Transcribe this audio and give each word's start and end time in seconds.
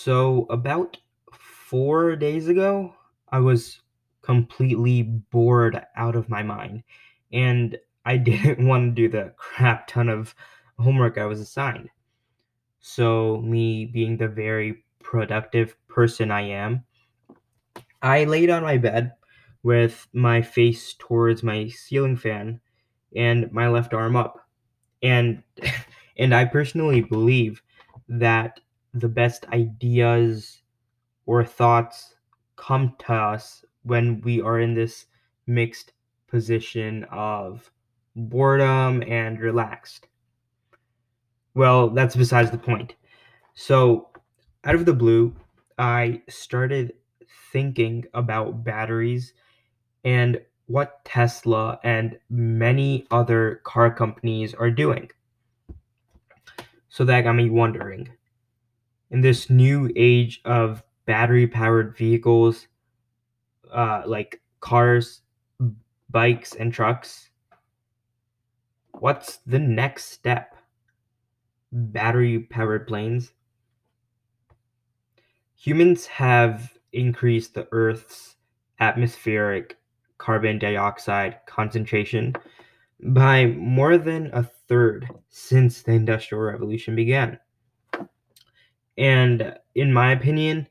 So, 0.00 0.46
about 0.48 0.96
four 1.32 2.14
days 2.14 2.46
ago, 2.46 2.94
I 3.30 3.40
was 3.40 3.80
completely 4.22 5.02
bored 5.02 5.84
out 5.96 6.14
of 6.14 6.28
my 6.28 6.40
mind, 6.40 6.84
and 7.32 7.76
I 8.04 8.16
didn't 8.28 8.64
want 8.64 8.94
to 8.94 9.02
do 9.02 9.08
the 9.08 9.34
crap 9.36 9.88
ton 9.88 10.08
of 10.08 10.36
homework 10.78 11.18
I 11.18 11.24
was 11.24 11.40
assigned. 11.40 11.90
So, 12.78 13.42
me 13.42 13.86
being 13.86 14.16
the 14.16 14.28
very 14.28 14.84
productive 15.02 15.74
person 15.88 16.30
I 16.30 16.42
am, 16.42 16.84
I 18.00 18.22
laid 18.22 18.50
on 18.50 18.62
my 18.62 18.78
bed 18.78 19.14
with 19.64 20.06
my 20.12 20.42
face 20.42 20.94
towards 20.96 21.42
my 21.42 21.70
ceiling 21.70 22.16
fan 22.16 22.60
and 23.16 23.50
my 23.50 23.66
left 23.66 23.92
arm 23.92 24.14
up. 24.14 24.46
And 25.02 25.42
and 26.16 26.32
I 26.32 26.44
personally 26.44 27.00
believe 27.00 27.60
that 28.08 28.60
the 28.98 29.08
best 29.08 29.46
ideas 29.52 30.62
or 31.26 31.44
thoughts 31.44 32.14
come 32.56 32.94
to 33.00 33.12
us 33.12 33.64
when 33.82 34.20
we 34.22 34.40
are 34.40 34.60
in 34.60 34.74
this 34.74 35.06
mixed 35.46 35.92
position 36.26 37.04
of 37.10 37.70
boredom 38.14 39.02
and 39.02 39.40
relaxed. 39.40 40.08
Well, 41.54 41.90
that's 41.90 42.16
besides 42.16 42.50
the 42.50 42.58
point. 42.58 42.94
So, 43.54 44.08
out 44.64 44.74
of 44.74 44.84
the 44.84 44.92
blue, 44.92 45.34
I 45.78 46.22
started 46.28 46.92
thinking 47.52 48.04
about 48.14 48.64
batteries 48.64 49.32
and 50.04 50.40
what 50.66 51.04
Tesla 51.04 51.80
and 51.82 52.18
many 52.28 53.06
other 53.10 53.60
car 53.64 53.92
companies 53.92 54.54
are 54.54 54.70
doing. 54.70 55.10
So 56.88 57.04
that 57.04 57.22
got 57.22 57.34
me 57.34 57.50
wondering 57.50 58.10
in 59.10 59.20
this 59.20 59.48
new 59.48 59.90
age 59.96 60.40
of 60.44 60.82
battery 61.06 61.46
powered 61.46 61.96
vehicles, 61.96 62.68
uh, 63.72 64.02
like 64.06 64.40
cars, 64.60 65.22
bikes, 66.10 66.54
and 66.54 66.72
trucks, 66.72 67.30
what's 68.92 69.38
the 69.46 69.58
next 69.58 70.06
step? 70.06 70.54
Battery 71.72 72.40
powered 72.40 72.86
planes? 72.86 73.32
Humans 75.56 76.06
have 76.06 76.72
increased 76.92 77.54
the 77.54 77.68
Earth's 77.72 78.36
atmospheric 78.80 79.76
carbon 80.18 80.58
dioxide 80.58 81.38
concentration 81.46 82.34
by 83.00 83.46
more 83.46 83.98
than 83.98 84.30
a 84.32 84.42
third 84.42 85.08
since 85.28 85.82
the 85.82 85.92
Industrial 85.92 86.42
Revolution 86.42 86.94
began. 86.94 87.38
And 88.98 89.56
in 89.74 89.92
my 89.92 90.12
opinion, 90.12 90.68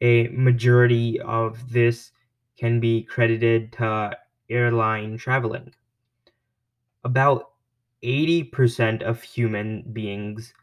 a 0.00 0.28
majority 0.28 1.20
of 1.20 1.70
this 1.72 2.12
can 2.56 2.80
be 2.80 3.02
credited 3.02 3.72
to 3.74 4.16
airline 4.48 5.18
traveling. 5.18 5.74
About 7.04 7.50
80% 8.02 9.02
of 9.02 9.22
human 9.22 9.82
beings 9.92 10.54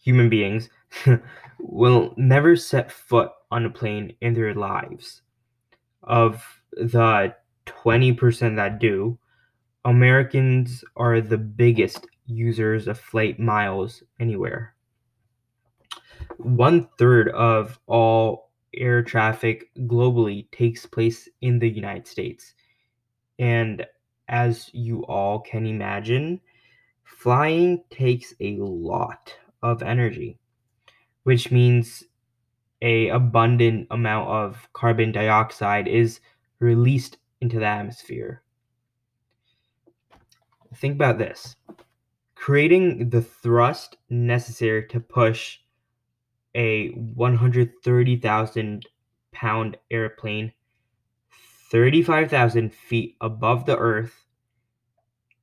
human 0.00 0.28
beings 0.30 0.68
will 1.58 2.14
never 2.16 2.56
set 2.56 2.90
foot 2.90 3.30
on 3.50 3.66
a 3.66 3.70
plane 3.70 4.14
in 4.20 4.34
their 4.34 4.54
lives. 4.54 5.22
Of 6.02 6.62
the 6.72 7.34
20% 7.66 8.56
that 8.56 8.78
do, 8.78 9.18
Americans 9.84 10.84
are 10.96 11.20
the 11.20 11.38
biggest 11.38 12.06
users 12.26 12.88
of 12.88 12.98
flight 12.98 13.38
miles 13.38 14.02
anywhere. 14.18 14.74
One 16.38 16.88
third 16.98 17.28
of 17.30 17.78
all 17.86 18.50
air 18.74 19.02
traffic 19.02 19.70
globally 19.80 20.50
takes 20.50 20.86
place 20.86 21.28
in 21.40 21.58
the 21.58 21.68
United 21.68 22.06
States. 22.06 22.54
And 23.38 23.86
as 24.28 24.70
you 24.72 25.04
all 25.06 25.40
can 25.40 25.66
imagine, 25.66 26.40
flying 27.04 27.82
takes 27.90 28.34
a 28.40 28.56
lot 28.56 29.34
of 29.62 29.82
energy, 29.82 30.38
which 31.24 31.50
means 31.50 32.04
a 32.82 33.08
abundant 33.08 33.86
amount 33.90 34.28
of 34.28 34.68
carbon 34.72 35.12
dioxide 35.12 35.88
is 35.88 36.20
released 36.60 37.18
into 37.40 37.58
the 37.58 37.66
atmosphere. 37.66 38.42
Think 40.76 40.94
about 40.94 41.18
this. 41.18 41.56
Creating 42.34 43.10
the 43.10 43.20
thrust 43.20 43.96
necessary 44.08 44.86
to 44.88 45.00
push 45.00 45.58
a 46.54 46.88
130,000 46.90 48.86
pound 49.32 49.76
airplane 49.90 50.52
35,000 51.70 52.74
feet 52.74 53.16
above 53.20 53.64
the 53.64 53.78
earth, 53.78 54.24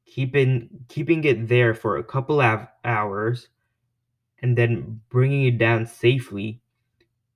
keeping 0.05 0.69
keeping 0.89 1.23
it 1.23 1.47
there 1.47 1.73
for 1.73 1.97
a 1.97 2.03
couple 2.03 2.41
of 2.41 2.67
hours, 2.83 3.47
and 4.41 4.57
then 4.57 4.99
bringing 5.09 5.45
it 5.45 5.57
down 5.57 5.85
safely 5.85 6.61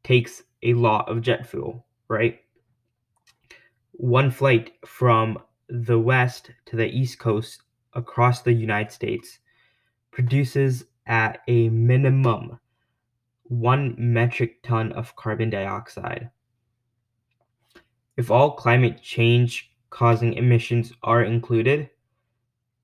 takes 0.03 0.43
a 0.61 0.73
lot 0.73 1.09
of 1.09 1.21
jet 1.21 1.47
fuel, 1.47 1.85
right? 2.09 2.39
One 3.93 4.29
flight 4.29 4.73
from 4.85 5.39
the 5.69 5.99
west 5.99 6.51
to 6.65 6.75
the 6.75 6.87
east 6.87 7.17
coast 7.17 7.63
across 7.93 8.41
the 8.41 8.51
United 8.53 8.91
States 8.91 9.39
produces 10.11 10.83
at 11.05 11.39
a 11.47 11.69
minimum 11.69 12.59
one 13.51 13.93
metric 13.97 14.63
ton 14.63 14.93
of 14.93 15.13
carbon 15.17 15.49
dioxide. 15.49 16.29
If 18.15 18.31
all 18.31 18.51
climate 18.51 19.01
change 19.01 19.73
causing 19.89 20.33
emissions 20.35 20.93
are 21.03 21.21
included, 21.21 21.89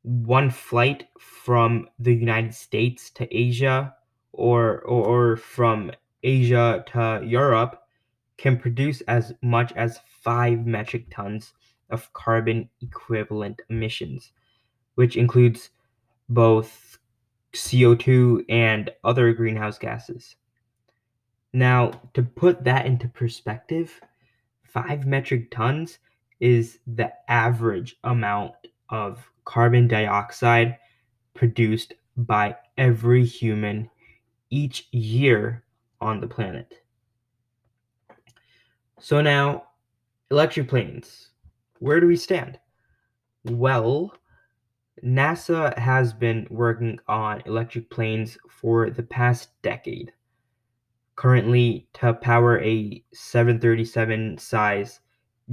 one 0.04 0.50
flight 0.50 1.06
from 1.18 1.88
the 2.00 2.14
United 2.14 2.54
States 2.54 3.10
to 3.12 3.34
Asia 3.34 3.96
or, 4.34 4.82
or, 4.82 5.06
or 5.06 5.38
from 5.38 5.92
Asia 6.22 6.84
to 6.88 7.22
Europe 7.26 7.82
can 8.38 8.58
produce 8.58 9.00
as 9.02 9.34
much 9.42 9.72
as 9.72 10.02
5 10.22 10.66
metric 10.66 11.06
tons 11.10 11.54
of 11.90 12.12
carbon 12.12 12.70
equivalent 12.82 13.62
emissions, 13.70 14.34
which 14.96 15.16
includes 15.16 15.70
both 16.28 16.98
CO2 17.54 18.44
and 18.50 18.90
other 19.06 19.32
greenhouse 19.32 19.78
gases. 19.78 20.36
Now, 21.54 21.92
to 22.14 22.24
put 22.24 22.64
that 22.66 22.86
into 22.86 23.08
perspective, 23.08 24.00
5 24.64 25.06
metric 25.08 25.50
tons 25.52 26.00
is 26.40 26.80
the 26.86 27.12
average 27.30 27.98
amount 28.04 28.54
of 28.90 29.32
carbon 29.46 29.88
dioxide 29.88 30.78
produced 31.34 31.94
by 32.16 32.56
every 32.78 33.26
human 33.26 33.90
each 34.50 34.88
year 34.92 35.64
on 36.02 36.20
the 36.20 36.28
planet. 36.28 36.82
So 39.00 39.22
now, 39.22 39.68
electric 40.32 40.68
planes. 40.68 41.30
Where 41.80 42.00
do 42.00 42.08
we 42.08 42.16
stand? 42.18 42.60
Well, 43.46 44.14
NASA 45.04 45.78
has 45.78 46.14
been 46.14 46.48
working 46.50 47.00
on 47.08 47.44
electric 47.46 47.90
planes 47.90 48.38
for 48.50 48.90
the 48.90 49.04
past 49.04 49.50
decade. 49.62 50.12
Currently, 51.18 51.88
to 51.94 52.14
power 52.14 52.62
a 52.62 53.04
737 53.12 54.38
size 54.38 55.00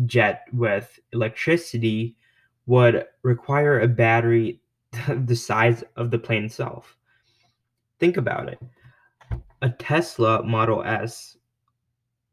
jet 0.05 0.44
with 0.52 1.00
electricity 1.12 2.16
would 2.66 3.06
require 3.22 3.81
a 3.81 3.88
battery 3.88 4.61
the 5.08 5.34
size 5.34 5.82
of 5.96 6.11
the 6.11 6.19
plane 6.19 6.44
itself. 6.44 6.99
Think 7.99 8.19
about 8.19 8.50
it. 8.50 8.58
A 9.62 9.70
Tesla 9.70 10.43
Model 10.43 10.84
S, 10.84 11.38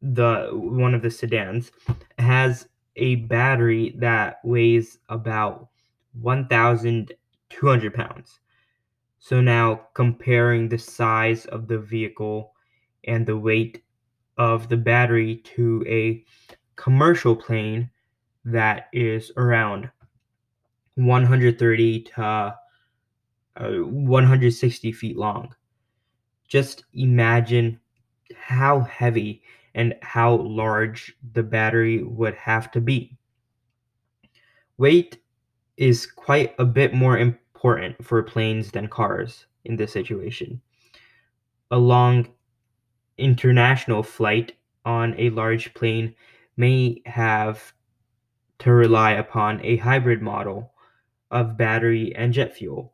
the 0.02 0.50
one 0.52 0.94
of 0.94 1.02
the 1.02 1.10
sedans, 1.10 1.72
has 2.20 2.68
a 2.98 3.16
battery 3.16 3.96
that 3.98 4.40
weighs 4.44 5.00
about 5.08 5.70
1,200 6.20 7.94
pounds. 7.94 8.40
So 9.20 9.40
now 9.40 9.88
comparing 9.94 10.68
the 10.68 10.78
size 10.78 11.46
of 11.46 11.70
the 11.70 11.80
vehicle 11.80 12.51
and 13.06 13.26
the 13.26 13.38
weight 13.38 13.84
of 14.38 14.70
the 14.70 14.78
battery 14.78 15.38
to 15.56 15.84
a 15.88 16.24
commercial 16.76 17.36
plane 17.36 17.90
that 18.46 18.88
is 18.94 19.32
around 19.38 19.90
130 20.96 22.02
to 22.02 22.22
uh, 22.22 22.54
160 23.58 24.92
feet 24.92 25.18
long. 25.18 25.54
Just 26.48 26.86
imagine 26.94 27.80
how 28.36 28.82
heavy 28.82 29.42
and 29.76 29.96
how 30.02 30.36
large 30.36 31.16
the 31.34 31.44
battery 31.44 32.04
would 32.04 32.36
have 32.36 32.72
to 32.72 32.82
be. 32.82 33.18
Weight 34.78 35.18
is 35.78 36.06
quite 36.06 36.56
a 36.60 36.66
bit 36.66 36.94
more 36.94 37.18
important 37.18 38.04
for 38.04 38.22
planes 38.24 38.72
than 38.72 38.88
cars 38.88 39.46
in 39.66 39.76
this 39.76 39.94
situation. 39.94 40.62
Along 41.70 42.28
international 43.18 44.04
flight 44.04 44.54
on 44.86 45.16
a 45.18 45.30
large 45.30 45.74
plane 45.74 46.16
may 46.58 47.02
have 47.06 47.74
to 48.60 48.72
rely 48.72 49.12
upon 49.12 49.64
a 49.64 49.78
hybrid 49.78 50.22
model 50.22 50.74
of 51.32 51.58
battery 51.58 52.16
and 52.16 52.34
jet 52.34 52.56
fuel, 52.56 52.94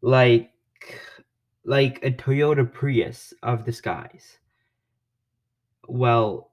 like 0.00 0.50
like 1.64 2.04
a 2.04 2.10
Toyota 2.10 2.70
Prius 2.70 3.32
of 3.42 3.64
the 3.64 3.72
skies. 3.72 4.38
Well, 5.86 6.50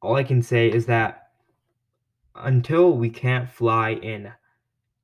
all 0.00 0.16
I 0.16 0.24
can 0.24 0.42
say 0.42 0.70
is 0.70 0.86
that 0.86 1.30
until 2.34 2.96
we 2.96 3.10
can't 3.10 3.48
fly 3.48 3.90
in 3.90 4.32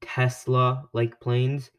Tesla 0.01 0.89
like 0.93 1.21
planes, 1.21 1.71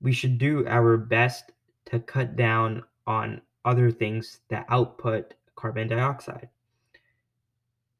we 0.00 0.12
should 0.12 0.38
do 0.38 0.66
our 0.66 0.96
best 0.96 1.52
to 1.92 2.00
cut 2.00 2.36
down 2.36 2.82
on 3.06 3.40
other 3.64 3.90
things 3.90 4.40
that 4.48 4.66
output 4.68 5.34
carbon 5.54 5.88
dioxide. 5.88 6.48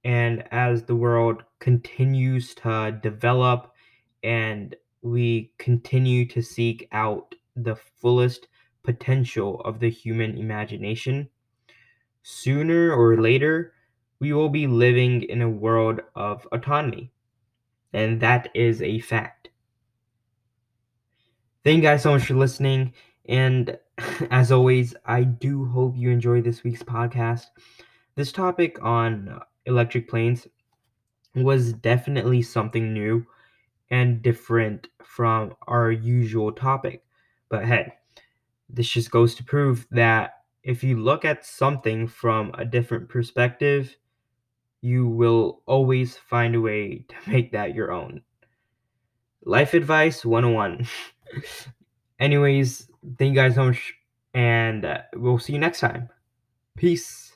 And 0.05 0.45
as 0.51 0.83
the 0.83 0.97
world 0.97 1.45
continues 1.61 2.55
to 2.57 2.99
develop 3.03 3.73
and 4.25 4.75
we 5.03 5.53
continue 5.59 6.27
to 6.27 6.43
seek 6.43 6.89
out 6.93 7.35
the 7.55 7.77
fullest 7.77 8.49
potential 8.83 9.61
of 9.61 9.79
the 9.79 9.91
human 9.91 10.39
imagination, 10.39 11.29
sooner 12.23 12.93
or 12.93 13.21
later, 13.21 13.75
we 14.19 14.33
will 14.33 14.49
be 14.49 14.67
living 14.67 15.23
in 15.25 15.43
a 15.43 15.49
world 15.49 16.01
of 16.15 16.47
autonomy. 16.51 17.13
And 17.93 18.21
that 18.21 18.49
is 18.55 18.81
a 18.81 19.01
fact. 19.01 19.51
Thank 21.63 21.77
you 21.77 21.83
guys 21.83 22.03
so 22.03 22.13
much 22.13 22.25
for 22.25 22.35
listening. 22.35 22.95
And 23.27 23.79
as 24.31 24.53
always, 24.53 24.95
I 25.05 25.25
do 25.25 25.67
hope 25.67 25.97
you 25.97 26.11
enjoy 26.11 26.41
this 26.43 26.65
week's 26.65 26.83
podcast. 26.83 27.47
This 28.15 28.33
topic 28.33 28.83
on 28.83 29.41
electric 29.67 30.09
planes 30.09 30.47
was 31.35 31.73
definitely 31.73 32.43
something 32.43 32.93
new 32.93 33.27
and 33.91 34.23
different 34.23 34.89
from 35.05 35.55
our 35.67 35.91
usual 35.91 36.53
topic. 36.53 37.05
But 37.49 37.67
hey, 37.67 37.95
this 38.69 38.89
just 38.89 39.11
goes 39.11 39.35
to 39.37 39.45
prove 39.45 39.87
that 39.91 40.45
if 40.63 40.83
you 40.85 40.99
look 40.99 41.25
at 41.25 41.45
something 41.45 42.07
from 42.07 42.53
a 42.55 42.65
different 42.65 43.09
perspective, 43.09 43.97
you 44.81 45.07
will 45.07 45.63
always 45.67 46.17
find 46.17 46.55
a 46.55 46.61
way 46.61 47.05
to 47.09 47.31
make 47.31 47.53
that 47.53 47.75
your 47.75 47.93
own. 47.93 48.23
Life 49.45 49.75
advice 49.75 50.25
101. 50.25 50.87
Anyways, 52.21 52.89
thank 53.19 53.31
you 53.31 53.35
guys 53.35 53.55
so 53.55 53.65
much, 53.67 53.95
and 54.35 54.85
uh, 54.85 55.03
we'll 55.15 55.39
see 55.39 55.53
you 55.53 55.59
next 55.59 55.81
time. 55.81 56.09
Peace. 56.77 57.32